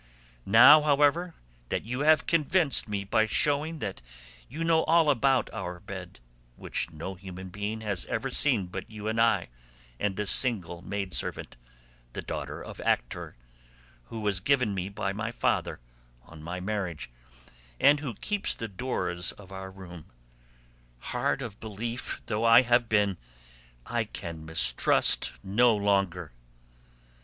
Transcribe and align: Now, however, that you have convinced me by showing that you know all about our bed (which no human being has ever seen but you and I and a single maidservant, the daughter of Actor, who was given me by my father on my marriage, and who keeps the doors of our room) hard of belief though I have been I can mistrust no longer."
Now, 0.47 0.81
however, 0.81 1.35
that 1.69 1.83
you 1.83 1.99
have 1.99 2.25
convinced 2.25 2.87
me 2.89 3.03
by 3.03 3.27
showing 3.27 3.77
that 3.85 4.01
you 4.49 4.63
know 4.63 4.83
all 4.85 5.11
about 5.11 5.47
our 5.53 5.79
bed 5.79 6.19
(which 6.55 6.89
no 6.89 7.13
human 7.13 7.49
being 7.49 7.81
has 7.81 8.05
ever 8.05 8.31
seen 8.31 8.65
but 8.65 8.89
you 8.89 9.07
and 9.07 9.21
I 9.21 9.49
and 9.99 10.19
a 10.19 10.25
single 10.25 10.81
maidservant, 10.81 11.55
the 12.13 12.23
daughter 12.23 12.63
of 12.63 12.81
Actor, 12.81 13.35
who 14.05 14.21
was 14.21 14.39
given 14.39 14.73
me 14.73 14.89
by 14.89 15.13
my 15.13 15.31
father 15.31 15.79
on 16.23 16.41
my 16.41 16.59
marriage, 16.59 17.11
and 17.79 17.99
who 17.99 18.15
keeps 18.15 18.55
the 18.55 18.67
doors 18.67 19.33
of 19.33 19.51
our 19.51 19.69
room) 19.69 20.05
hard 20.97 21.43
of 21.43 21.59
belief 21.59 22.23
though 22.25 22.43
I 22.43 22.63
have 22.63 22.89
been 22.89 23.17
I 23.85 24.05
can 24.05 24.43
mistrust 24.45 25.33
no 25.43 25.75
longer." 25.75 26.31